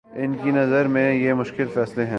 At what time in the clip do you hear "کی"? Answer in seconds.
0.43-0.51